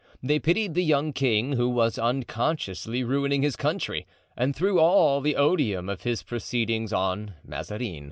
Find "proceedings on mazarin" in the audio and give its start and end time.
6.23-7.99